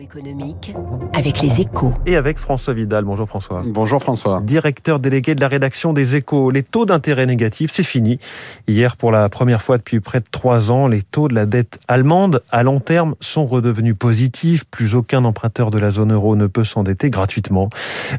[0.00, 0.74] Économique
[1.12, 1.94] avec les échos.
[2.06, 3.04] Et avec François Vidal.
[3.04, 3.62] Bonjour François.
[3.64, 4.40] Bonjour François.
[4.40, 6.50] Directeur délégué de la rédaction des échos.
[6.50, 8.18] Les taux d'intérêt négatifs, c'est fini.
[8.68, 11.78] Hier, pour la première fois depuis près de trois ans, les taux de la dette
[11.88, 14.64] allemande à long terme sont redevenus positifs.
[14.64, 17.70] Plus aucun emprunteur de la zone euro ne peut s'endetter gratuitement.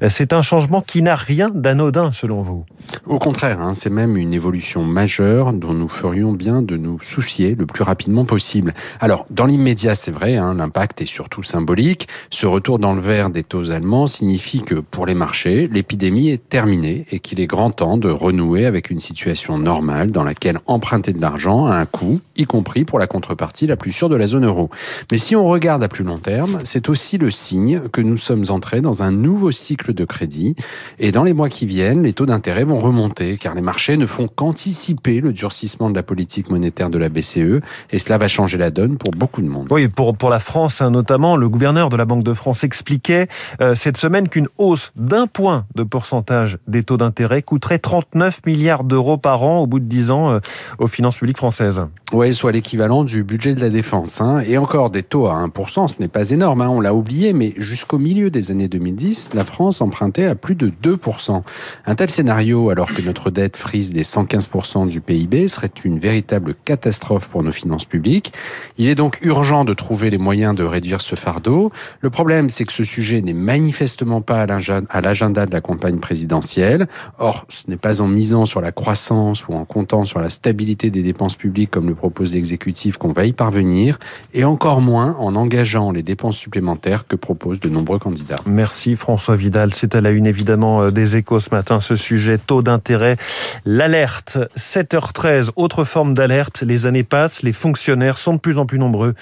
[0.10, 2.66] C'est un changement qui n'a rien d'anodin selon vous.
[3.06, 7.56] Au contraire, hein, c'est même une évolution majeure dont nous ferions bien de nous soucier
[7.56, 8.74] le plus rapidement possible.
[9.00, 12.08] Alors, dans l'immédiat, c'est vrai, hein, l'impact est surtout symbolique.
[12.30, 16.50] Ce retour dans le vert des taux allemands signifie que pour les marchés, l'épidémie est
[16.50, 21.14] terminée et qu'il est grand temps de renouer avec une situation normale dans laquelle emprunter
[21.14, 24.28] de l'argent a un coût, y compris pour la contrepartie la plus sûre de la
[24.28, 24.70] zone euro.
[25.12, 28.46] Mais si on regarde à plus long terme, c'est aussi le signe que nous sommes
[28.50, 30.56] entrés dans un nouveau cycle de crédit
[31.00, 34.06] et dans les mois qui viennent, les taux d'intérêt vont remonter car les marchés ne
[34.06, 38.58] font qu'anticiper le durcissement de la politique monétaire de la BCE et cela va changer
[38.58, 39.68] la donne pour beaucoup de monde.
[39.72, 40.92] Oui, pour, pour la France hein,
[41.24, 43.28] notamment, le gouverneur de la Banque de France expliquait
[43.62, 48.84] euh, cette semaine qu'une hausse d'un point de pourcentage des taux d'intérêt coûterait 39 milliards
[48.84, 50.40] d'euros par an au bout de 10 ans euh,
[50.80, 51.82] aux finances publiques françaises.
[52.12, 54.20] Oui, soit l'équivalent du budget de la défense.
[54.20, 54.44] Hein.
[54.46, 57.54] Et encore des taux à 1%, ce n'est pas énorme, hein, on l'a oublié, mais
[57.58, 61.42] jusqu'au milieu des années 2010, la France empruntait à plus de 2%.
[61.86, 66.54] Un tel scénario, alors que notre dette frise des 115% du PIB, serait une véritable
[66.66, 68.34] catastrophe pour nos finances publiques.
[68.78, 71.72] Il est donc urgent de trouver les moyens de réduire ce fardeau.
[72.02, 76.88] Le problème, c'est que ce sujet n'est manifestement pas à l'agenda de la campagne présidentielle.
[77.20, 80.90] Or, ce n'est pas en misant sur la croissance ou en comptant sur la stabilité
[80.90, 84.00] des dépenses publiques comme le propose l'exécutif qu'on va y parvenir,
[84.34, 88.36] et encore moins en engageant les dépenses supplémentaires que proposent de nombreux candidats.
[88.46, 89.74] Merci François Vidal.
[89.74, 93.18] C'est à la une évidemment euh, des échos ce matin ce sujet taux d'intérêt.
[93.66, 96.62] L'alerte 7h13, autre forme d'alerte.
[96.62, 99.16] Les années passent, les fonctionnaires sont de plus en plus nombreux.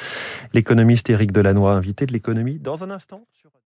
[0.54, 3.26] L'économiste Éric Delannoy, invité de l'économie dans un instant.